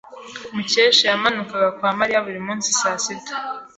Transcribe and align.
Mukesha 0.53 1.03
yamanukaga 1.11 1.69
kwa 1.77 1.89
Mariya 1.99 2.23
buri 2.25 2.39
munsi 2.47 2.69
saa 2.79 2.99
sita. 3.03 3.33